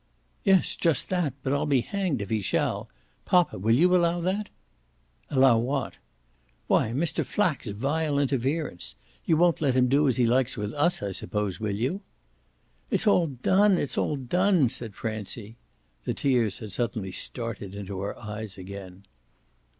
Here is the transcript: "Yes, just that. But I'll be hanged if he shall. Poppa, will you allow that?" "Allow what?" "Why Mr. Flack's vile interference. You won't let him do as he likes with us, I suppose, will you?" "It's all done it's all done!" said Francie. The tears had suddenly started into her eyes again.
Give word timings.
"Yes, 0.43 0.75
just 0.75 1.09
that. 1.09 1.35
But 1.43 1.53
I'll 1.53 1.67
be 1.67 1.81
hanged 1.81 2.23
if 2.23 2.31
he 2.31 2.41
shall. 2.41 2.89
Poppa, 3.23 3.59
will 3.59 3.75
you 3.75 3.95
allow 3.95 4.19
that?" 4.19 4.49
"Allow 5.29 5.59
what?" 5.59 5.93
"Why 6.65 6.89
Mr. 6.89 7.23
Flack's 7.23 7.67
vile 7.67 8.17
interference. 8.17 8.95
You 9.25 9.37
won't 9.37 9.61
let 9.61 9.77
him 9.77 9.89
do 9.89 10.07
as 10.07 10.17
he 10.17 10.25
likes 10.25 10.57
with 10.57 10.73
us, 10.73 11.03
I 11.03 11.11
suppose, 11.11 11.59
will 11.59 11.75
you?" 11.75 12.01
"It's 12.89 13.05
all 13.05 13.27
done 13.27 13.77
it's 13.77 13.95
all 13.95 14.15
done!" 14.15 14.69
said 14.69 14.95
Francie. 14.95 15.57
The 16.05 16.15
tears 16.15 16.57
had 16.57 16.71
suddenly 16.71 17.11
started 17.11 17.75
into 17.75 17.99
her 17.99 18.17
eyes 18.17 18.57
again. 18.57 19.03